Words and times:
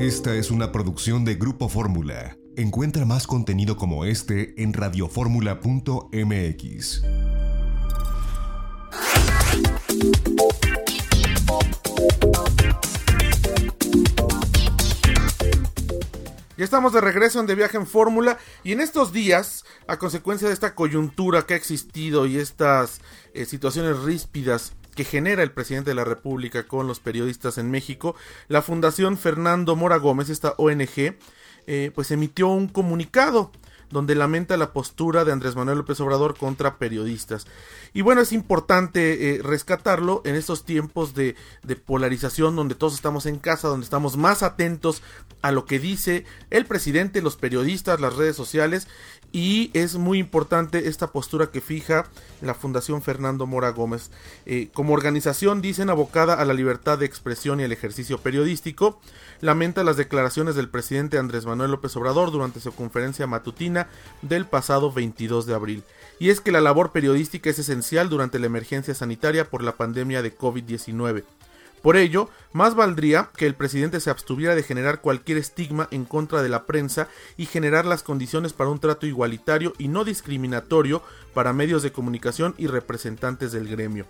Esta 0.00 0.34
es 0.34 0.50
una 0.50 0.72
producción 0.72 1.24
de 1.26 1.34
Grupo 1.34 1.68
Fórmula. 1.68 2.38
Encuentra 2.56 3.04
más 3.04 3.26
contenido 3.26 3.76
como 3.76 4.06
este 4.06 4.54
en 4.56 4.72
radioformula.mx. 4.72 7.02
Ya 16.56 16.64
estamos 16.64 16.94
de 16.94 17.02
regreso 17.02 17.40
en 17.40 17.46
De 17.46 17.54
Viaje 17.54 17.76
en 17.76 17.86
Fórmula 17.86 18.38
y 18.64 18.72
en 18.72 18.80
estos 18.80 19.12
días, 19.12 19.66
a 19.86 19.98
consecuencia 19.98 20.48
de 20.48 20.54
esta 20.54 20.74
coyuntura 20.74 21.42
que 21.42 21.52
ha 21.52 21.58
existido 21.58 22.24
y 22.24 22.38
estas 22.38 23.02
eh, 23.34 23.44
situaciones 23.44 23.98
ríspidas 23.98 24.72
que 25.00 25.04
genera 25.06 25.42
el 25.42 25.50
presidente 25.50 25.92
de 25.92 25.94
la 25.94 26.04
República 26.04 26.64
con 26.64 26.86
los 26.86 27.00
periodistas 27.00 27.56
en 27.56 27.70
México, 27.70 28.16
la 28.48 28.60
Fundación 28.60 29.16
Fernando 29.16 29.74
Mora 29.74 29.96
Gómez, 29.96 30.28
esta 30.28 30.52
ONG, 30.58 31.16
eh, 31.66 31.90
pues 31.94 32.10
emitió 32.10 32.48
un 32.48 32.68
comunicado 32.68 33.50
donde 33.90 34.14
lamenta 34.14 34.56
la 34.56 34.72
postura 34.72 35.24
de 35.24 35.32
Andrés 35.32 35.56
Manuel 35.56 35.78
López 35.78 36.00
Obrador 36.00 36.36
contra 36.36 36.76
periodistas. 36.76 37.46
Y 37.92 38.02
bueno, 38.02 38.20
es 38.20 38.32
importante 38.32 39.36
eh, 39.36 39.42
rescatarlo 39.42 40.22
en 40.24 40.36
estos 40.36 40.64
tiempos 40.64 41.14
de, 41.14 41.36
polarización 41.84 42.56
donde 42.56 42.74
todos 42.74 42.94
estamos 42.94 43.26
en 43.26 43.38
casa, 43.38 43.68
donde 43.68 43.84
estamos 43.84 44.16
más 44.16 44.42
atentos 44.42 45.02
a 45.42 45.50
lo 45.50 45.64
que 45.64 45.78
dice 45.78 46.24
el 46.50 46.66
presidente, 46.66 47.22
los 47.22 47.36
periodistas, 47.36 48.00
las 48.00 48.16
redes 48.16 48.36
sociales 48.36 48.86
y 49.32 49.70
es 49.74 49.96
muy 49.96 50.18
importante 50.18 50.88
esta 50.88 51.08
postura 51.08 51.50
que 51.50 51.60
fija 51.60 52.06
la 52.42 52.54
Fundación 52.54 53.00
Fernando 53.00 53.46
Mora 53.46 53.70
Gómez. 53.70 54.10
Eh, 54.44 54.70
como 54.72 54.92
organización 54.92 55.62
dicen 55.62 55.88
abocada 55.88 56.34
a 56.34 56.44
la 56.44 56.54
libertad 56.54 56.98
de 56.98 57.06
expresión 57.06 57.60
y 57.60 57.62
el 57.62 57.72
ejercicio 57.72 58.18
periodístico, 58.18 59.00
lamenta 59.40 59.84
las 59.84 59.96
declaraciones 59.96 60.56
del 60.56 60.68
presidente 60.68 61.18
Andrés 61.18 61.46
Manuel 61.46 61.70
López 61.70 61.96
Obrador 61.96 62.32
durante 62.32 62.60
su 62.60 62.72
conferencia 62.72 63.26
matutina 63.26 63.79
del 64.22 64.46
pasado 64.46 64.92
22 64.92 65.46
de 65.46 65.54
abril. 65.54 65.82
Y 66.18 66.30
es 66.30 66.40
que 66.40 66.52
la 66.52 66.60
labor 66.60 66.92
periodística 66.92 67.48
es 67.48 67.58
esencial 67.58 68.08
durante 68.08 68.38
la 68.38 68.46
emergencia 68.46 68.94
sanitaria 68.94 69.48
por 69.48 69.62
la 69.62 69.76
pandemia 69.76 70.22
de 70.22 70.36
COVID-19. 70.36 71.24
Por 71.82 71.96
ello, 71.96 72.28
más 72.52 72.74
valdría 72.74 73.30
que 73.36 73.46
el 73.46 73.54
presidente 73.54 74.00
se 74.00 74.10
abstuviera 74.10 74.54
de 74.54 74.62
generar 74.62 75.00
cualquier 75.00 75.38
estigma 75.38 75.88
en 75.90 76.04
contra 76.04 76.42
de 76.42 76.50
la 76.50 76.66
prensa 76.66 77.08
y 77.38 77.46
generar 77.46 77.86
las 77.86 78.02
condiciones 78.02 78.52
para 78.52 78.70
un 78.70 78.80
trato 78.80 79.06
igualitario 79.06 79.72
y 79.78 79.88
no 79.88 80.04
discriminatorio 80.04 81.02
para 81.32 81.54
medios 81.54 81.82
de 81.82 81.92
comunicación 81.92 82.54
y 82.58 82.66
representantes 82.66 83.52
del 83.52 83.66
gremio. 83.68 84.06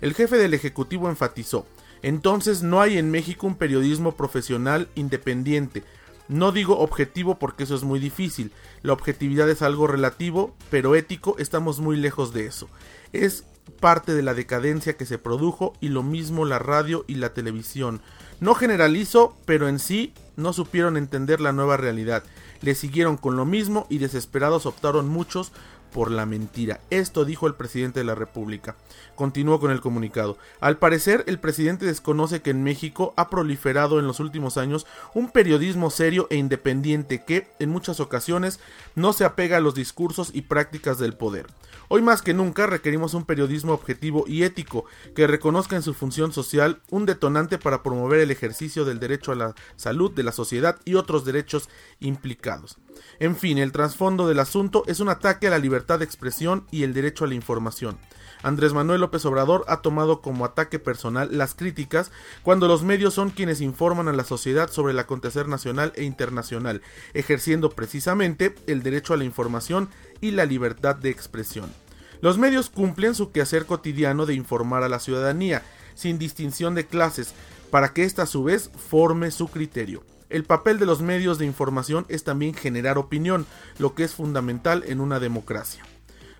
El 0.00 0.14
jefe 0.14 0.36
del 0.36 0.52
Ejecutivo 0.52 1.08
enfatizó, 1.08 1.64
entonces 2.02 2.64
no 2.64 2.80
hay 2.80 2.98
en 2.98 3.12
México 3.12 3.46
un 3.46 3.54
periodismo 3.54 4.16
profesional 4.16 4.88
independiente, 4.96 5.84
no 6.28 6.52
digo 6.52 6.78
objetivo 6.78 7.38
porque 7.38 7.64
eso 7.64 7.74
es 7.74 7.82
muy 7.82 8.00
difícil, 8.00 8.52
la 8.82 8.92
objetividad 8.92 9.48
es 9.50 9.62
algo 9.62 9.86
relativo, 9.86 10.54
pero 10.70 10.94
ético 10.94 11.36
estamos 11.38 11.80
muy 11.80 11.96
lejos 11.96 12.32
de 12.32 12.46
eso. 12.46 12.68
Es 13.12 13.44
parte 13.80 14.14
de 14.14 14.22
la 14.22 14.34
decadencia 14.34 14.96
que 14.96 15.06
se 15.06 15.18
produjo 15.18 15.74
y 15.80 15.88
lo 15.88 16.02
mismo 16.02 16.44
la 16.44 16.58
radio 16.58 17.04
y 17.06 17.16
la 17.16 17.32
televisión. 17.32 18.00
No 18.40 18.54
generalizo, 18.54 19.36
pero 19.44 19.68
en 19.68 19.78
sí 19.78 20.14
no 20.36 20.52
supieron 20.52 20.96
entender 20.96 21.40
la 21.40 21.52
nueva 21.52 21.76
realidad. 21.76 22.24
Le 22.60 22.74
siguieron 22.74 23.16
con 23.16 23.36
lo 23.36 23.44
mismo 23.44 23.86
y 23.88 23.98
desesperados 23.98 24.66
optaron 24.66 25.08
muchos 25.08 25.52
por 25.92 26.10
la 26.10 26.26
mentira. 26.26 26.80
Esto 26.90 27.24
dijo 27.24 27.46
el 27.46 27.54
presidente 27.54 28.00
de 28.00 28.04
la 28.04 28.14
República. 28.14 28.76
Continuó 29.14 29.60
con 29.60 29.70
el 29.70 29.80
comunicado. 29.80 30.38
Al 30.60 30.78
parecer, 30.78 31.24
el 31.26 31.38
presidente 31.38 31.86
desconoce 31.86 32.42
que 32.42 32.50
en 32.50 32.64
México 32.64 33.14
ha 33.16 33.28
proliferado 33.28 33.98
en 33.98 34.06
los 34.06 34.20
últimos 34.20 34.56
años 34.56 34.86
un 35.14 35.30
periodismo 35.30 35.90
serio 35.90 36.26
e 36.30 36.36
independiente 36.36 37.24
que, 37.24 37.48
en 37.58 37.70
muchas 37.70 38.00
ocasiones, 38.00 38.60
no 38.94 39.12
se 39.12 39.24
apega 39.24 39.58
a 39.58 39.60
los 39.60 39.74
discursos 39.74 40.30
y 40.32 40.42
prácticas 40.42 40.98
del 40.98 41.14
poder. 41.14 41.46
Hoy 41.94 42.00
más 42.00 42.22
que 42.22 42.32
nunca 42.32 42.66
requerimos 42.66 43.12
un 43.12 43.26
periodismo 43.26 43.74
objetivo 43.74 44.24
y 44.26 44.44
ético 44.44 44.86
que 45.14 45.26
reconozca 45.26 45.76
en 45.76 45.82
su 45.82 45.92
función 45.92 46.32
social 46.32 46.80
un 46.88 47.04
detonante 47.04 47.58
para 47.58 47.82
promover 47.82 48.20
el 48.20 48.30
ejercicio 48.30 48.86
del 48.86 48.98
derecho 48.98 49.30
a 49.30 49.34
la 49.34 49.54
salud 49.76 50.10
de 50.10 50.22
la 50.22 50.32
sociedad 50.32 50.80
y 50.86 50.94
otros 50.94 51.26
derechos 51.26 51.68
implicados. 52.00 52.78
En 53.20 53.36
fin, 53.36 53.58
el 53.58 53.72
trasfondo 53.72 54.26
del 54.26 54.38
asunto 54.38 54.84
es 54.86 55.00
un 55.00 55.10
ataque 55.10 55.48
a 55.48 55.50
la 55.50 55.58
libertad 55.58 55.98
de 55.98 56.06
expresión 56.06 56.66
y 56.70 56.84
el 56.84 56.94
derecho 56.94 57.26
a 57.26 57.28
la 57.28 57.34
información. 57.34 57.98
Andrés 58.42 58.72
Manuel 58.72 59.02
López 59.02 59.26
Obrador 59.26 59.62
ha 59.68 59.82
tomado 59.82 60.22
como 60.22 60.46
ataque 60.46 60.78
personal 60.78 61.28
las 61.36 61.54
críticas 61.54 62.10
cuando 62.42 62.68
los 62.68 62.84
medios 62.84 63.12
son 63.12 63.28
quienes 63.28 63.60
informan 63.60 64.08
a 64.08 64.14
la 64.14 64.24
sociedad 64.24 64.70
sobre 64.70 64.92
el 64.92 64.98
acontecer 64.98 65.46
nacional 65.46 65.92
e 65.94 66.04
internacional, 66.04 66.80
ejerciendo 67.12 67.68
precisamente 67.68 68.54
el 68.66 68.82
derecho 68.82 69.12
a 69.12 69.18
la 69.18 69.24
información 69.24 69.90
y 70.22 70.30
la 70.30 70.46
libertad 70.46 70.96
de 70.96 71.10
expresión. 71.10 71.81
Los 72.22 72.38
medios 72.38 72.70
cumplen 72.70 73.16
su 73.16 73.32
quehacer 73.32 73.66
cotidiano 73.66 74.26
de 74.26 74.34
informar 74.34 74.84
a 74.84 74.88
la 74.88 75.00
ciudadanía, 75.00 75.62
sin 75.94 76.20
distinción 76.20 76.76
de 76.76 76.86
clases, 76.86 77.34
para 77.72 77.92
que 77.92 78.04
ésta 78.04 78.22
a 78.22 78.26
su 78.26 78.44
vez 78.44 78.70
forme 78.90 79.32
su 79.32 79.48
criterio. 79.48 80.04
El 80.30 80.44
papel 80.44 80.78
de 80.78 80.86
los 80.86 81.02
medios 81.02 81.38
de 81.38 81.46
información 81.46 82.06
es 82.08 82.22
también 82.22 82.54
generar 82.54 82.96
opinión, 82.96 83.44
lo 83.78 83.96
que 83.96 84.04
es 84.04 84.14
fundamental 84.14 84.84
en 84.86 85.00
una 85.00 85.18
democracia. 85.18 85.82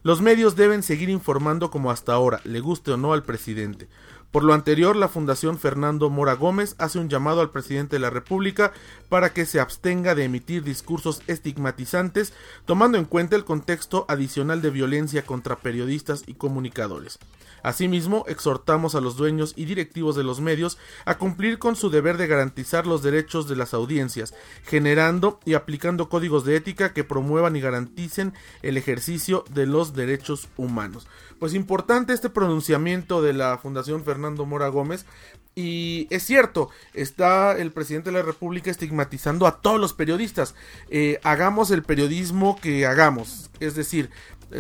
Los 0.04 0.20
medios 0.20 0.56
deben 0.56 0.82
seguir 0.82 1.10
informando 1.10 1.70
como 1.70 1.92
hasta 1.92 2.12
ahora, 2.12 2.40
le 2.44 2.58
guste 2.58 2.90
o 2.90 2.96
no 2.96 3.12
al 3.12 3.22
presidente. 3.22 3.88
Por 4.32 4.42
lo 4.42 4.52
anterior, 4.54 4.96
la 4.96 5.08
Fundación 5.08 5.58
Fernando 5.58 6.10
Mora 6.10 6.32
Gómez 6.32 6.74
hace 6.78 6.98
un 6.98 7.08
llamado 7.08 7.40
al 7.40 7.50
presidente 7.50 7.96
de 7.96 8.00
la 8.00 8.10
República 8.10 8.72
para 9.08 9.32
que 9.32 9.46
se 9.46 9.60
abstenga 9.60 10.14
de 10.14 10.24
emitir 10.24 10.64
discursos 10.64 11.22
estigmatizantes, 11.28 12.32
tomando 12.64 12.98
en 12.98 13.04
cuenta 13.04 13.36
el 13.36 13.44
contexto 13.44 14.06
adicional 14.08 14.60
de 14.60 14.70
violencia 14.70 15.24
contra 15.24 15.56
periodistas 15.56 16.24
y 16.26 16.34
comunicadores. 16.34 17.18
Asimismo, 17.62 18.24
exhortamos 18.28 18.94
a 18.94 19.00
los 19.00 19.16
dueños 19.16 19.54
y 19.56 19.64
directivos 19.64 20.16
de 20.16 20.24
los 20.24 20.40
medios 20.40 20.78
a 21.04 21.18
cumplir 21.18 21.58
con 21.58 21.76
su 21.76 21.90
deber 21.90 22.16
de 22.16 22.26
garantizar 22.26 22.86
los 22.86 23.02
derechos 23.02 23.48
de 23.48 23.56
las 23.56 23.74
audiencias, 23.74 24.34
generando 24.64 25.40
y 25.44 25.54
aplicando 25.54 26.08
códigos 26.08 26.44
de 26.44 26.56
ética 26.56 26.92
que 26.92 27.04
promuevan 27.04 27.56
y 27.56 27.60
garanticen 27.60 28.34
el 28.62 28.76
ejercicio 28.76 29.44
de 29.50 29.66
los 29.66 29.94
derechos 29.94 30.48
humanos. 30.56 31.06
Pues 31.38 31.54
importante 31.54 32.12
este 32.12 32.30
pronunciamiento 32.30 33.22
de 33.22 33.32
la 33.32 33.58
Fundación 33.58 34.04
Fernando 34.04 34.46
Mora 34.46 34.68
Gómez, 34.68 35.06
y 35.54 36.06
es 36.10 36.22
cierto, 36.22 36.70
está 36.94 37.56
el 37.58 37.72
presidente 37.72 38.10
de 38.10 38.16
la 38.16 38.22
República 38.22 38.70
estigmatizando 38.70 39.46
a 39.46 39.60
todos 39.60 39.78
los 39.78 39.92
periodistas. 39.92 40.54
Eh, 40.88 41.20
hagamos 41.22 41.70
el 41.70 41.82
periodismo 41.82 42.58
que 42.60 42.86
hagamos. 42.86 43.50
Es 43.60 43.74
decir, 43.74 44.10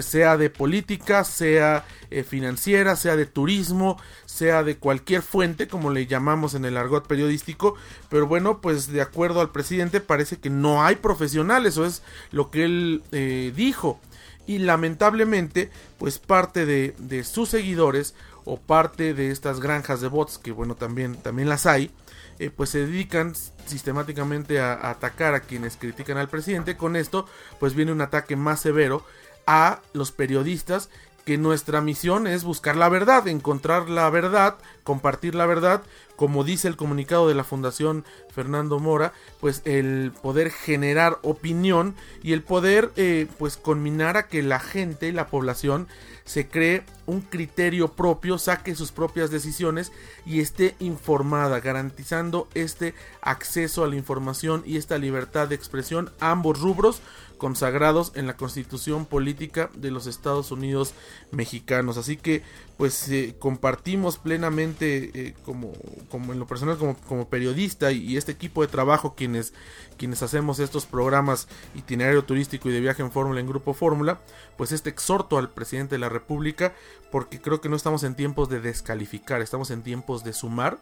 sea 0.00 0.36
de 0.36 0.50
política, 0.50 1.24
sea 1.24 1.84
eh, 2.10 2.24
financiera, 2.24 2.96
sea 2.96 3.16
de 3.16 3.26
turismo, 3.26 3.98
sea 4.24 4.62
de 4.62 4.76
cualquier 4.76 5.22
fuente, 5.22 5.68
como 5.68 5.90
le 5.90 6.06
llamamos 6.06 6.54
en 6.54 6.64
el 6.64 6.76
argot 6.76 7.06
periodístico, 7.06 7.74
pero 8.08 8.26
bueno, 8.26 8.60
pues 8.60 8.86
de 8.86 9.02
acuerdo 9.02 9.40
al 9.40 9.50
presidente 9.50 10.00
parece 10.00 10.38
que 10.38 10.50
no 10.50 10.82
hay 10.82 10.96
profesionales, 10.96 11.74
eso 11.74 11.86
es 11.86 12.02
lo 12.30 12.50
que 12.50 12.64
él 12.64 13.02
eh, 13.12 13.52
dijo. 13.54 14.00
Y 14.44 14.58
lamentablemente, 14.58 15.70
pues 15.98 16.18
parte 16.18 16.66
de, 16.66 16.94
de, 16.98 17.22
sus 17.22 17.48
seguidores 17.48 18.14
o 18.44 18.58
parte 18.58 19.14
de 19.14 19.30
estas 19.30 19.60
granjas 19.60 20.00
de 20.00 20.08
bots, 20.08 20.38
que 20.38 20.52
bueno, 20.52 20.74
también, 20.74 21.16
también 21.16 21.48
las 21.48 21.66
hay, 21.66 21.90
eh, 22.38 22.50
pues 22.50 22.70
se 22.70 22.86
dedican 22.86 23.34
sistemáticamente 23.66 24.60
a, 24.60 24.72
a 24.72 24.90
atacar 24.90 25.34
a 25.34 25.40
quienes 25.40 25.76
critican 25.76 26.18
al 26.18 26.28
presidente. 26.28 26.76
Con 26.76 26.96
esto, 26.96 27.26
pues 27.60 27.74
viene 27.74 27.92
un 27.92 28.00
ataque 28.00 28.36
más 28.36 28.60
severo 28.60 29.04
a 29.46 29.80
los 29.92 30.12
periodistas 30.12 30.88
que 31.24 31.38
nuestra 31.38 31.80
misión 31.80 32.26
es 32.26 32.44
buscar 32.44 32.76
la 32.76 32.88
verdad, 32.88 33.28
encontrar 33.28 33.88
la 33.88 34.10
verdad, 34.10 34.56
compartir 34.82 35.34
la 35.34 35.46
verdad, 35.46 35.82
como 36.16 36.44
dice 36.44 36.68
el 36.68 36.76
comunicado 36.76 37.28
de 37.28 37.34
la 37.34 37.44
Fundación 37.44 38.04
Fernando 38.32 38.78
Mora, 38.78 39.12
pues 39.40 39.62
el 39.64 40.12
poder 40.22 40.50
generar 40.50 41.18
opinión 41.22 41.94
y 42.22 42.32
el 42.32 42.42
poder 42.42 42.90
eh, 42.96 43.26
pues 43.38 43.56
conminar 43.56 44.16
a 44.16 44.26
que 44.26 44.42
la 44.42 44.60
gente, 44.60 45.12
la 45.12 45.28
población, 45.28 45.88
se 46.24 46.48
cree 46.48 46.84
un 47.06 47.20
criterio 47.20 47.88
propio, 47.88 48.38
saque 48.38 48.74
sus 48.74 48.92
propias 48.92 49.30
decisiones 49.30 49.92
y 50.24 50.40
esté 50.40 50.76
informada, 50.78 51.60
garantizando 51.60 52.48
este 52.54 52.94
acceso 53.20 53.84
a 53.84 53.88
la 53.88 53.96
información 53.96 54.62
y 54.64 54.76
esta 54.76 54.98
libertad 54.98 55.48
de 55.48 55.56
expresión, 55.56 56.12
ambos 56.20 56.60
rubros 56.60 57.02
consagrados 57.42 58.12
en 58.14 58.28
la 58.28 58.36
constitución 58.36 59.04
política 59.04 59.68
de 59.74 59.90
los 59.90 60.06
Estados 60.06 60.52
Unidos 60.52 60.94
mexicanos. 61.32 61.96
Así 61.98 62.16
que 62.16 62.44
pues 62.76 63.08
eh, 63.08 63.34
compartimos 63.36 64.16
plenamente 64.16 65.10
eh, 65.12 65.34
como, 65.44 65.72
como 66.08 66.32
en 66.32 66.38
lo 66.38 66.46
personal 66.46 66.78
como, 66.78 66.96
como 66.96 67.28
periodista 67.28 67.90
y, 67.90 68.16
este 68.16 68.30
equipo 68.30 68.62
de 68.62 68.68
trabajo 68.68 69.16
quienes, 69.16 69.54
quienes 69.96 70.22
hacemos 70.22 70.60
estos 70.60 70.86
programas 70.86 71.48
itinerario 71.74 72.22
turístico 72.22 72.68
y 72.68 72.72
de 72.74 72.80
viaje 72.80 73.02
en 73.02 73.10
fórmula 73.10 73.40
en 73.40 73.48
grupo 73.48 73.74
fórmula 73.74 74.20
pues 74.56 74.70
este 74.70 74.90
exhorto 74.90 75.36
al 75.36 75.50
presidente 75.50 75.96
de 75.96 75.98
la 75.98 76.08
república 76.08 76.74
porque 77.10 77.40
creo 77.40 77.60
que 77.60 77.68
no 77.68 77.74
estamos 77.74 78.04
en 78.04 78.14
tiempos 78.14 78.50
de 78.50 78.60
descalificar 78.60 79.42
estamos 79.42 79.72
en 79.72 79.82
tiempos 79.82 80.22
de 80.22 80.32
sumar 80.32 80.78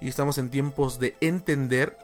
y 0.00 0.06
estamos 0.06 0.38
en 0.38 0.48
tiempos 0.48 1.00
de 1.00 1.16
entender 1.20 1.98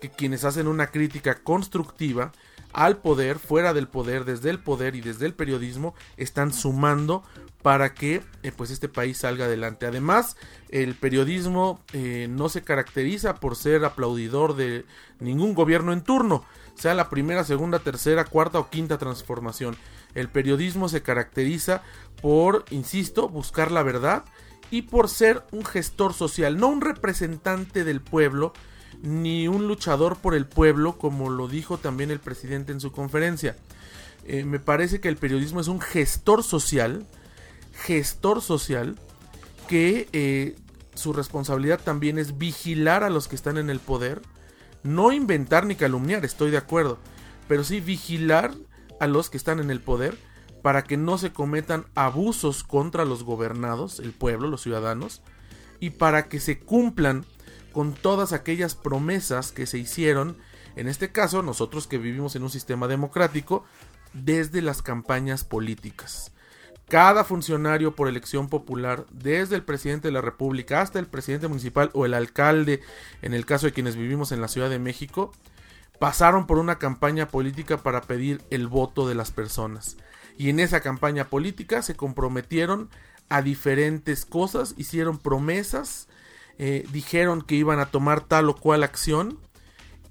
que 0.00 0.10
quienes 0.10 0.44
hacen 0.44 0.68
una 0.68 0.86
crítica 0.88 1.42
constructiva 1.42 2.32
al 2.76 2.98
poder, 2.98 3.38
fuera 3.38 3.72
del 3.72 3.88
poder, 3.88 4.26
desde 4.26 4.50
el 4.50 4.58
poder 4.58 4.96
y 4.96 5.00
desde 5.00 5.24
el 5.24 5.32
periodismo, 5.32 5.94
están 6.18 6.52
sumando 6.52 7.24
para 7.62 7.94
que 7.94 8.22
eh, 8.42 8.52
pues 8.54 8.70
este 8.70 8.90
país 8.90 9.16
salga 9.16 9.46
adelante. 9.46 9.86
Además, 9.86 10.36
el 10.68 10.94
periodismo 10.94 11.80
eh, 11.94 12.28
no 12.28 12.50
se 12.50 12.62
caracteriza 12.62 13.36
por 13.36 13.56
ser 13.56 13.82
aplaudidor 13.86 14.56
de 14.56 14.84
ningún 15.20 15.54
gobierno 15.54 15.94
en 15.94 16.02
turno, 16.02 16.44
sea 16.74 16.92
la 16.92 17.08
primera, 17.08 17.44
segunda, 17.44 17.78
tercera, 17.78 18.26
cuarta 18.26 18.58
o 18.58 18.68
quinta 18.68 18.98
transformación. 18.98 19.74
El 20.14 20.28
periodismo 20.28 20.90
se 20.90 21.00
caracteriza 21.00 21.82
por, 22.20 22.66
insisto, 22.68 23.30
buscar 23.30 23.72
la 23.72 23.84
verdad 23.84 24.24
y 24.70 24.82
por 24.82 25.08
ser 25.08 25.44
un 25.50 25.64
gestor 25.64 26.12
social, 26.12 26.58
no 26.58 26.68
un 26.68 26.82
representante 26.82 27.84
del 27.84 28.02
pueblo, 28.02 28.52
ni 29.02 29.48
un 29.48 29.66
luchador 29.66 30.16
por 30.16 30.34
el 30.34 30.46
pueblo, 30.46 30.98
como 30.98 31.30
lo 31.30 31.48
dijo 31.48 31.78
también 31.78 32.10
el 32.10 32.20
presidente 32.20 32.72
en 32.72 32.80
su 32.80 32.92
conferencia. 32.92 33.56
Eh, 34.24 34.44
me 34.44 34.58
parece 34.58 35.00
que 35.00 35.08
el 35.08 35.16
periodismo 35.16 35.60
es 35.60 35.68
un 35.68 35.80
gestor 35.80 36.42
social, 36.42 37.06
gestor 37.72 38.42
social, 38.42 38.96
que 39.68 40.08
eh, 40.12 40.56
su 40.94 41.12
responsabilidad 41.12 41.80
también 41.82 42.18
es 42.18 42.38
vigilar 42.38 43.04
a 43.04 43.10
los 43.10 43.28
que 43.28 43.36
están 43.36 43.58
en 43.58 43.70
el 43.70 43.80
poder, 43.80 44.22
no 44.82 45.12
inventar 45.12 45.66
ni 45.66 45.74
calumniar, 45.74 46.24
estoy 46.24 46.50
de 46.50 46.58
acuerdo, 46.58 46.98
pero 47.48 47.64
sí 47.64 47.80
vigilar 47.80 48.54
a 49.00 49.06
los 49.06 49.30
que 49.30 49.36
están 49.36 49.60
en 49.60 49.70
el 49.70 49.80
poder 49.80 50.16
para 50.62 50.82
que 50.82 50.96
no 50.96 51.18
se 51.18 51.32
cometan 51.32 51.86
abusos 51.94 52.64
contra 52.64 53.04
los 53.04 53.22
gobernados, 53.22 54.00
el 54.00 54.12
pueblo, 54.12 54.48
los 54.48 54.62
ciudadanos, 54.62 55.22
y 55.78 55.90
para 55.90 56.28
que 56.28 56.40
se 56.40 56.58
cumplan 56.58 57.24
con 57.76 57.92
todas 57.92 58.32
aquellas 58.32 58.74
promesas 58.74 59.52
que 59.52 59.66
se 59.66 59.76
hicieron, 59.76 60.38
en 60.76 60.88
este 60.88 61.12
caso 61.12 61.42
nosotros 61.42 61.86
que 61.86 61.98
vivimos 61.98 62.34
en 62.34 62.42
un 62.42 62.48
sistema 62.48 62.88
democrático, 62.88 63.66
desde 64.14 64.62
las 64.62 64.80
campañas 64.80 65.44
políticas. 65.44 66.32
Cada 66.88 67.22
funcionario 67.22 67.94
por 67.94 68.08
elección 68.08 68.48
popular, 68.48 69.04
desde 69.10 69.56
el 69.56 69.62
presidente 69.62 70.08
de 70.08 70.12
la 70.12 70.22
República 70.22 70.80
hasta 70.80 70.98
el 70.98 71.06
presidente 71.06 71.48
municipal 71.48 71.90
o 71.92 72.06
el 72.06 72.14
alcalde, 72.14 72.80
en 73.20 73.34
el 73.34 73.44
caso 73.44 73.66
de 73.66 73.72
quienes 73.72 73.94
vivimos 73.94 74.32
en 74.32 74.40
la 74.40 74.48
Ciudad 74.48 74.70
de 74.70 74.78
México, 74.78 75.32
pasaron 76.00 76.46
por 76.46 76.56
una 76.56 76.78
campaña 76.78 77.28
política 77.28 77.76
para 77.76 78.00
pedir 78.00 78.40
el 78.48 78.68
voto 78.68 79.06
de 79.06 79.16
las 79.16 79.32
personas. 79.32 79.98
Y 80.38 80.48
en 80.48 80.60
esa 80.60 80.80
campaña 80.80 81.28
política 81.28 81.82
se 81.82 81.94
comprometieron 81.94 82.88
a 83.28 83.42
diferentes 83.42 84.24
cosas, 84.24 84.72
hicieron 84.78 85.18
promesas, 85.18 86.08
eh, 86.58 86.86
dijeron 86.90 87.42
que 87.42 87.54
iban 87.54 87.80
a 87.80 87.86
tomar 87.86 88.22
tal 88.22 88.48
o 88.48 88.56
cual 88.56 88.82
acción. 88.82 89.38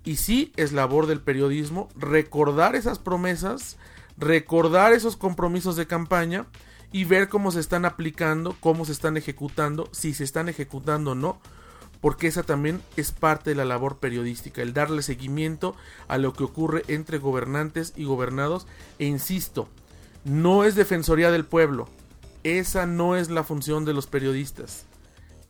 Y 0.04 0.18
sí 0.18 0.52
es 0.56 0.72
labor 0.72 1.08
del 1.08 1.22
periodismo 1.22 1.90
recordar 1.96 2.76
esas 2.76 3.00
promesas, 3.00 3.78
recordar 4.18 4.94
esos 4.94 5.18
compromisos 5.18 5.76
de 5.76 5.88
campaña 5.88 6.46
y 6.92 7.06
ver 7.06 7.28
cómo 7.28 7.52
se 7.52 7.60
están 7.60 7.86
aplicando, 7.86 8.56
cómo 8.60 8.86
se 8.86 8.92
están 8.92 9.18
ejecutando, 9.18 9.90
si 9.92 10.14
se 10.14 10.24
están 10.24 10.48
ejecutando 10.48 11.12
o 11.12 11.16
no, 11.16 11.40
porque 12.02 12.28
esa 12.28 12.44
también 12.44 12.84
es 12.98 13.12
parte 13.12 13.50
de 13.50 13.56
la 13.56 13.66
labor 13.66 13.98
periodística, 13.98 14.62
el 14.62 14.74
darle 14.74 15.02
seguimiento 15.02 15.76
a 16.08 16.20
lo 16.20 16.34
que 16.34 16.44
ocurre 16.44 16.84
entre 16.88 17.18
gobernantes 17.18 17.94
y 17.96 18.06
gobernados. 18.06 18.68
E 19.00 19.06
insisto, 19.06 19.68
no 20.24 20.64
es 20.64 20.76
defensoría 20.76 21.32
del 21.32 21.46
pueblo, 21.46 21.90
esa 22.44 22.86
no 22.86 23.16
es 23.16 23.32
la 23.32 23.44
función 23.44 23.86
de 23.86 23.94
los 23.94 24.06
periodistas 24.06 24.86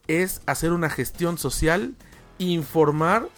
es 0.07 0.41
hacer 0.45 0.71
una 0.71 0.89
gestión 0.89 1.37
social, 1.37 1.95
informar, 2.37 3.29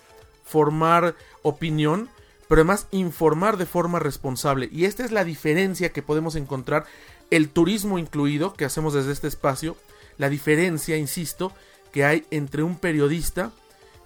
formar 0.44 1.16
opinión, 1.42 2.10
pero 2.48 2.62
además 2.62 2.88
informar 2.92 3.58
de 3.58 3.66
forma 3.66 4.00
responsable. 4.00 4.70
Y 4.72 4.86
esta 4.86 5.04
es 5.04 5.12
la 5.12 5.24
diferencia 5.24 5.92
que 5.92 6.02
podemos 6.02 6.36
encontrar, 6.36 6.86
el 7.30 7.50
turismo 7.50 8.00
incluido, 8.00 8.54
que 8.54 8.66
hacemos 8.66 8.94
desde 8.94 9.12
este 9.12 9.28
espacio, 9.28 9.76
la 10.18 10.30
diferencia, 10.30 10.98
insisto, 10.98 11.52
que 11.92 12.06
hay 12.06 12.26
entre 12.32 12.64
un 12.64 12.78
periodista 12.78 13.52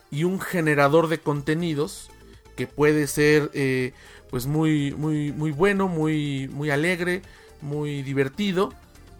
y 0.09 0.23
un 0.23 0.39
generador 0.39 1.07
de 1.07 1.19
contenidos, 1.19 2.09
que 2.55 2.67
puede 2.67 3.07
ser 3.07 3.49
eh, 3.53 3.93
pues 4.29 4.45
muy, 4.45 4.91
muy, 4.91 5.31
muy 5.31 5.51
bueno, 5.51 5.87
muy, 5.87 6.49
muy 6.51 6.69
alegre, 6.69 7.21
muy 7.61 8.01
divertido, 8.01 8.73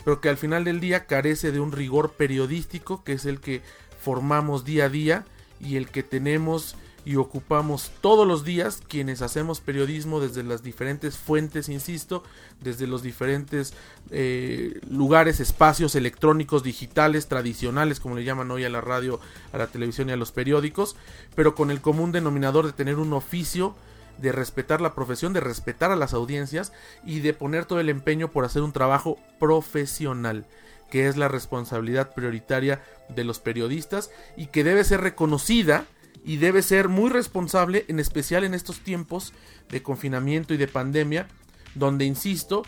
pero 0.03 0.21
que 0.21 0.29
al 0.29 0.37
final 0.37 0.63
del 0.63 0.79
día 0.79 1.05
carece 1.05 1.51
de 1.51 1.59
un 1.59 1.71
rigor 1.71 2.13
periodístico 2.13 3.03
que 3.03 3.13
es 3.13 3.25
el 3.25 3.39
que 3.39 3.61
formamos 3.99 4.65
día 4.65 4.85
a 4.85 4.89
día 4.89 5.25
y 5.59 5.75
el 5.75 5.89
que 5.89 6.03
tenemos 6.03 6.75
y 7.03 7.15
ocupamos 7.15 7.91
todos 8.01 8.27
los 8.27 8.43
días 8.43 8.81
quienes 8.87 9.21
hacemos 9.21 9.59
periodismo 9.59 10.19
desde 10.19 10.43
las 10.43 10.63
diferentes 10.63 11.17
fuentes, 11.17 11.67
insisto, 11.67 12.23
desde 12.61 12.85
los 12.85 13.01
diferentes 13.01 13.73
eh, 14.11 14.79
lugares, 14.87 15.39
espacios 15.39 15.95
electrónicos, 15.95 16.63
digitales, 16.63 17.27
tradicionales, 17.27 17.99
como 17.99 18.15
le 18.15 18.23
llaman 18.23 18.51
hoy 18.51 18.65
a 18.65 18.69
la 18.69 18.81
radio, 18.81 19.19
a 19.51 19.57
la 19.57 19.67
televisión 19.67 20.09
y 20.09 20.11
a 20.11 20.17
los 20.17 20.31
periódicos, 20.31 20.95
pero 21.35 21.55
con 21.55 21.71
el 21.71 21.81
común 21.81 22.11
denominador 22.11 22.67
de 22.67 22.73
tener 22.73 22.97
un 22.97 23.13
oficio 23.13 23.75
de 24.21 24.31
respetar 24.31 24.81
la 24.81 24.93
profesión, 24.93 25.33
de 25.33 25.39
respetar 25.39 25.91
a 25.91 25.95
las 25.95 26.13
audiencias 26.13 26.71
y 27.05 27.19
de 27.19 27.33
poner 27.33 27.65
todo 27.65 27.79
el 27.79 27.89
empeño 27.89 28.31
por 28.31 28.45
hacer 28.45 28.61
un 28.61 28.71
trabajo 28.71 29.17
profesional, 29.39 30.45
que 30.89 31.07
es 31.07 31.17
la 31.17 31.27
responsabilidad 31.27 32.13
prioritaria 32.13 32.81
de 33.09 33.23
los 33.23 33.39
periodistas 33.39 34.11
y 34.37 34.47
que 34.47 34.63
debe 34.63 34.83
ser 34.83 35.01
reconocida 35.01 35.85
y 36.23 36.37
debe 36.37 36.61
ser 36.61 36.87
muy 36.87 37.09
responsable, 37.09 37.85
en 37.87 37.99
especial 37.99 38.43
en 38.43 38.53
estos 38.53 38.81
tiempos 38.81 39.33
de 39.69 39.81
confinamiento 39.81 40.53
y 40.53 40.57
de 40.57 40.67
pandemia, 40.67 41.27
donde, 41.73 42.05
insisto, 42.05 42.63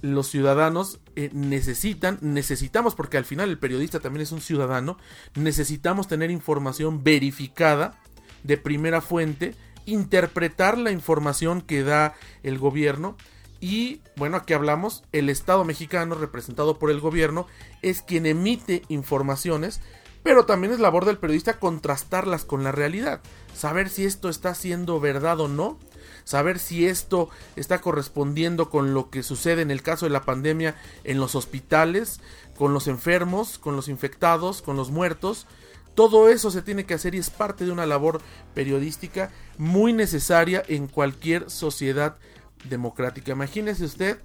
los 0.00 0.28
ciudadanos 0.28 1.00
eh, 1.16 1.30
necesitan, 1.32 2.18
necesitamos, 2.20 2.94
porque 2.94 3.16
al 3.18 3.24
final 3.24 3.50
el 3.50 3.58
periodista 3.58 4.00
también 4.00 4.22
es 4.22 4.32
un 4.32 4.40
ciudadano, 4.40 4.98
necesitamos 5.34 6.08
tener 6.08 6.30
información 6.30 7.02
verificada 7.04 8.00
de 8.42 8.56
primera 8.56 9.00
fuente 9.00 9.54
interpretar 9.86 10.78
la 10.78 10.90
información 10.90 11.60
que 11.60 11.82
da 11.82 12.14
el 12.42 12.58
gobierno. 12.58 13.16
Y 13.60 14.00
bueno, 14.16 14.36
aquí 14.36 14.52
hablamos, 14.52 15.04
el 15.12 15.30
Estado 15.30 15.64
mexicano 15.64 16.14
representado 16.14 16.78
por 16.78 16.90
el 16.90 17.00
gobierno 17.00 17.46
es 17.82 18.02
quien 18.02 18.26
emite 18.26 18.82
informaciones, 18.88 19.80
pero 20.22 20.46
también 20.46 20.72
es 20.72 20.80
labor 20.80 21.04
del 21.04 21.18
periodista 21.18 21.58
contrastarlas 21.58 22.44
con 22.44 22.64
la 22.64 22.72
realidad, 22.72 23.20
saber 23.54 23.88
si 23.88 24.04
esto 24.04 24.28
está 24.28 24.54
siendo 24.54 25.00
verdad 25.00 25.40
o 25.40 25.48
no, 25.48 25.78
saber 26.24 26.58
si 26.58 26.86
esto 26.86 27.28
está 27.56 27.80
correspondiendo 27.80 28.70
con 28.70 28.94
lo 28.94 29.10
que 29.10 29.22
sucede 29.22 29.62
en 29.62 29.70
el 29.70 29.82
caso 29.82 30.06
de 30.06 30.10
la 30.10 30.22
pandemia 30.22 30.76
en 31.04 31.18
los 31.18 31.34
hospitales, 31.34 32.20
con 32.56 32.72
los 32.72 32.88
enfermos, 32.88 33.58
con 33.58 33.76
los 33.76 33.88
infectados, 33.88 34.62
con 34.62 34.76
los 34.76 34.90
muertos, 34.90 35.46
todo 35.94 36.28
eso 36.28 36.50
se 36.50 36.62
tiene 36.62 36.84
que 36.84 36.94
hacer 36.94 37.14
y 37.14 37.18
es 37.18 37.30
parte 37.30 37.64
de 37.64 37.72
una 37.72 37.86
labor 37.86 38.20
periodística 38.54 39.30
muy 39.58 39.92
necesaria 39.92 40.62
en 40.68 40.88
cualquier 40.88 41.50
sociedad 41.50 42.16
democrática. 42.68 43.32
Imagínese 43.32 43.84
usted 43.84 44.18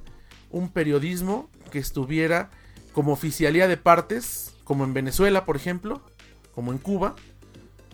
un 0.49 0.69
periodismo 0.69 1.49
que 1.71 1.79
estuviera 1.79 2.49
como 2.93 3.13
oficialía 3.13 3.67
de 3.67 3.77
partes, 3.77 4.53
como 4.63 4.83
en 4.83 4.93
Venezuela, 4.93 5.45
por 5.45 5.55
ejemplo, 5.55 6.01
como 6.55 6.71
en 6.71 6.79
Cuba, 6.79 7.15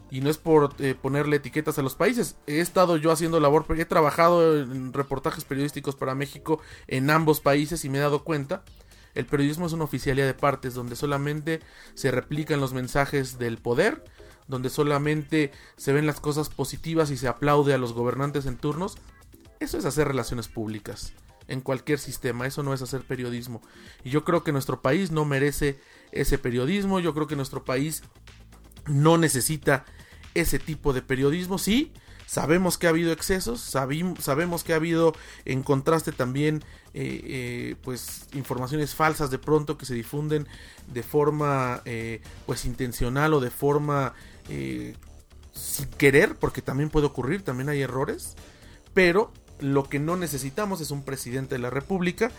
y 0.10 0.22
no 0.22 0.30
es 0.30 0.38
por 0.38 0.74
eh, 0.80 0.96
ponerle 1.00 1.38
etiquetas 1.38 1.78
a 1.78 1.82
los 1.82 1.96
países. 1.96 2.38
He 2.48 2.60
estado 2.60 2.96
yo 2.98 3.12
haciendo 3.12 3.40
labor, 3.40 3.66
he 3.78 3.86
trabajado 3.86 4.62
en 4.62 4.94
reportajes 4.94 5.44
periodísticos 5.44 5.96
para 5.96 6.16
México 6.16 6.60
en 6.88 7.10
ambos 7.10 7.42
países 7.42 7.84
y 7.84 7.90
me 7.90 7.98
he 7.98 8.02
dado 8.02 8.24
cuenta 8.24 8.64
el 9.16 9.26
periodismo 9.26 9.66
es 9.66 9.74
una 9.74 9.86
oficialía 9.86 10.26
de 10.26 10.34
partes 10.34 10.74
donde 10.74 10.96
solamente 10.96 11.62
se 11.94 12.12
replican 12.12 12.60
los 12.60 12.74
mensajes 12.74 13.40
del 13.40 13.58
poder, 13.58 14.04
donde 14.48 14.70
solamente 14.70 15.52
se 15.78 15.94
ven 15.94 16.06
las 16.06 16.20
cosas 16.20 16.50
positivas 16.50 17.10
y 17.12 17.18
se 17.18 17.28
aplaude 17.28 17.74
a 17.74 17.78
los 17.78 17.94
gobernantes 17.94 18.46
en 18.46 18.58
turnos. 18.58 18.98
Eso 19.60 19.78
es 19.78 19.86
hacer 19.86 20.08
relaciones 20.08 20.48
públicas 20.48 21.14
en 21.48 21.62
cualquier 21.62 22.00
sistema, 22.00 22.46
eso 22.46 22.64
no 22.64 22.74
es 22.74 22.82
hacer 22.82 23.02
periodismo. 23.02 23.62
Y 24.04 24.10
yo 24.10 24.24
creo 24.24 24.44
que 24.44 24.52
nuestro 24.52 24.82
país 24.82 25.12
no 25.12 25.26
merece 25.26 25.80
ese 26.12 26.38
periodismo, 26.38 27.00
yo 27.00 27.14
creo 27.14 27.28
que 27.28 27.36
nuestro 27.36 27.64
país 27.64 28.04
no 28.88 29.18
necesita 29.18 29.86
ese 30.34 30.60
tipo 30.60 30.94
de 30.94 31.02
periodismo, 31.02 31.58
sí, 31.58 31.94
Sabemos 32.26 32.78
que 32.78 32.88
ha 32.88 32.90
habido 32.90 33.12
excesos, 33.12 33.62
sabemos 33.62 34.64
que 34.64 34.74
ha 34.74 34.78
habido 34.78 35.14
en 35.46 35.62
contraste 35.62 36.12
también 36.12 36.64
eh, 36.94 37.22
eh, 37.24 37.76
pues 37.84 38.28
informaciones 38.34 38.96
falsas 38.96 39.30
de 39.30 39.38
pronto 39.38 39.78
que 39.78 39.86
se 39.86 39.94
difunden 39.94 40.48
de 40.88 41.04
forma 41.04 41.82
eh, 41.86 42.22
pues 42.46 42.66
intencional 42.66 43.34
o 43.34 43.40
de 43.40 43.52
forma 43.52 44.14
sin 45.54 45.88
querer, 45.98 46.36
porque 46.36 46.62
también 46.62 46.90
puede 46.90 47.08
ocurrir, 47.08 47.44
también 47.44 47.70
hay 47.70 47.82
errores, 47.82 48.36
pero 48.94 49.32
lo 49.60 49.84
que 49.84 50.00
no 50.00 50.18
necesitamos 50.18 50.82
es 50.82 50.92
un 50.92 51.04
presidente 51.04 51.56
de 51.56 51.60
la 51.60 51.70
República 51.70 52.32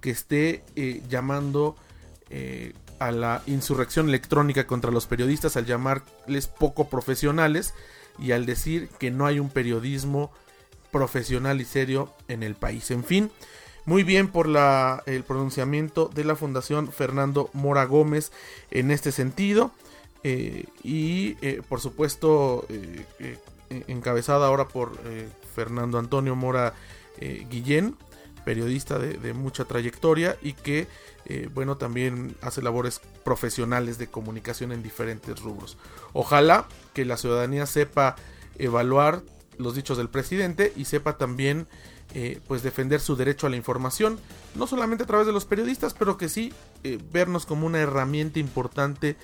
que 0.00 0.10
esté 0.10 0.64
llamando 1.08 1.76
a 3.00 3.10
la 3.10 3.42
insurrección 3.46 4.08
electrónica 4.08 4.66
contra 4.66 4.90
los 4.90 5.06
periodistas 5.06 5.56
al 5.56 5.66
llamarles 5.66 6.46
poco 6.46 6.88
profesionales 6.88 7.74
y 8.20 8.32
al 8.32 8.46
decir 8.46 8.88
que 8.98 9.10
no 9.10 9.26
hay 9.26 9.40
un 9.40 9.48
periodismo 9.48 10.30
profesional 10.90 11.60
y 11.60 11.64
serio 11.64 12.12
en 12.28 12.42
el 12.42 12.54
país. 12.54 12.90
En 12.90 13.04
fin, 13.04 13.30
muy 13.84 14.02
bien 14.02 14.28
por 14.28 14.46
la, 14.48 15.02
el 15.06 15.24
pronunciamiento 15.24 16.10
de 16.14 16.24
la 16.24 16.36
Fundación 16.36 16.92
Fernando 16.92 17.50
Mora 17.52 17.84
Gómez 17.84 18.32
en 18.70 18.90
este 18.90 19.12
sentido. 19.12 19.72
Eh, 20.22 20.66
y 20.82 21.38
eh, 21.40 21.62
por 21.66 21.80
supuesto 21.80 22.66
eh, 22.68 23.38
encabezada 23.88 24.46
ahora 24.46 24.68
por 24.68 24.92
Fernando 25.54 25.98
Antonio 25.98 26.36
Mora 26.36 26.74
Guillén, 27.50 27.96
periodista 28.44 28.98
de, 28.98 29.32
mucha 29.34 29.64
trayectoria 29.64 30.36
y 30.42 30.54
que 30.54 30.88
bueno 31.54 31.76
también 31.76 32.34
hace 32.42 32.60
labores 32.60 33.00
profesionales 33.24 33.98
de 33.98 34.08
comunicación 34.08 34.72
en 34.72 34.82
diferentes 34.82 35.40
rubros. 35.40 35.76
Ojalá 36.12 36.66
que 36.92 37.04
la 37.04 37.16
ciudadanía 37.16 37.66
sepa 37.66 38.16
evaluar 38.58 39.22
los 39.58 39.74
dichos 39.74 39.98
del 39.98 40.08
presidente 40.08 40.72
y 40.76 40.86
sepa 40.86 41.18
también 41.18 41.66
eh, 42.12 42.40
pues 42.48 42.64
defender 42.64 43.00
su 43.00 43.14
derecho 43.14 43.46
a 43.46 43.50
la 43.50 43.56
información, 43.56 44.18
no 44.56 44.66
solamente 44.66 45.04
a 45.04 45.06
través 45.06 45.28
de 45.28 45.32
los 45.32 45.44
periodistas, 45.44 45.94
pero 45.94 46.16
que 46.16 46.28
sí 46.28 46.52
eh, 46.82 46.98
vernos 47.12 47.46
como 47.46 47.66
una 47.66 47.78
herramienta 47.78 48.40
importante 48.40 49.16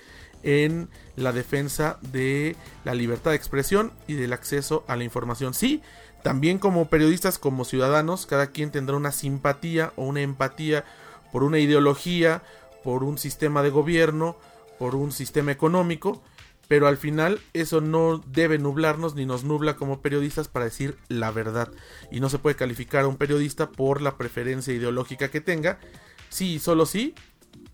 en 0.46 0.88
la 1.16 1.32
defensa 1.32 1.98
de 2.00 2.56
la 2.84 2.94
libertad 2.94 3.32
de 3.32 3.36
expresión 3.36 3.92
y 4.06 4.14
del 4.14 4.32
acceso 4.32 4.84
a 4.86 4.96
la 4.96 5.04
información. 5.04 5.52
Sí, 5.52 5.82
también 6.22 6.58
como 6.58 6.88
periodistas, 6.88 7.38
como 7.38 7.64
ciudadanos, 7.64 8.26
cada 8.26 8.46
quien 8.48 8.70
tendrá 8.70 8.96
una 8.96 9.12
simpatía 9.12 9.92
o 9.96 10.04
una 10.04 10.22
empatía 10.22 10.84
por 11.32 11.42
una 11.42 11.58
ideología, 11.58 12.42
por 12.84 13.02
un 13.02 13.18
sistema 13.18 13.62
de 13.62 13.70
gobierno, 13.70 14.36
por 14.78 14.94
un 14.94 15.10
sistema 15.10 15.50
económico, 15.50 16.22
pero 16.68 16.86
al 16.86 16.96
final 16.96 17.40
eso 17.52 17.80
no 17.80 18.18
debe 18.18 18.58
nublarnos 18.58 19.16
ni 19.16 19.26
nos 19.26 19.42
nubla 19.42 19.74
como 19.74 20.00
periodistas 20.00 20.46
para 20.46 20.66
decir 20.66 20.96
la 21.08 21.32
verdad. 21.32 21.72
Y 22.12 22.20
no 22.20 22.28
se 22.28 22.38
puede 22.38 22.56
calificar 22.56 23.04
a 23.04 23.08
un 23.08 23.16
periodista 23.16 23.70
por 23.70 24.00
la 24.00 24.16
preferencia 24.16 24.72
ideológica 24.72 25.28
que 25.28 25.40
tenga. 25.40 25.78
Sí, 26.28 26.58
solo 26.60 26.86
sí, 26.86 27.14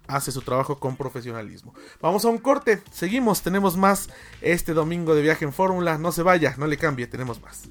hace 0.06 0.32
su 0.32 0.42
trabajo 0.42 0.78
con 0.78 0.96
profesionalismo. 0.96 1.74
Vamos 2.00 2.24
a 2.24 2.28
un 2.28 2.38
corte, 2.38 2.82
seguimos, 2.90 3.42
tenemos 3.42 3.76
más 3.76 4.08
este 4.40 4.74
domingo 4.74 5.14
de 5.14 5.22
viaje 5.22 5.44
en 5.44 5.52
fórmula. 5.52 5.98
No 5.98 6.12
se 6.12 6.22
vaya, 6.22 6.54
no 6.58 6.66
le 6.66 6.76
cambie, 6.76 7.06
tenemos 7.06 7.40
más. 7.42 7.68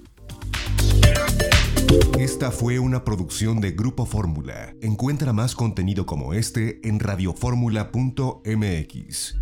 Esta 2.17 2.51
fue 2.51 2.79
una 2.79 3.03
producción 3.03 3.59
de 3.61 3.71
Grupo 3.71 4.05
Fórmula. 4.05 4.73
Encuentra 4.81 5.33
más 5.33 5.55
contenido 5.55 6.05
como 6.05 6.33
este 6.33 6.79
en 6.87 6.99
radioformula.mx. 6.99 9.35